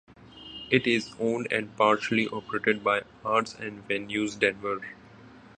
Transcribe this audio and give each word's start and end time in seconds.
It 0.71 0.87
is 0.87 1.13
owned 1.19 1.51
and 1.53 1.77
partially 1.77 2.27
operated 2.27 2.83
by 2.83 3.03
Arts 3.23 3.53
and 3.53 3.87
Venues 3.87 4.39
Denver. 4.39 4.81